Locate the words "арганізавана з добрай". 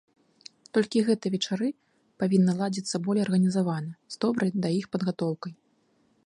3.27-4.49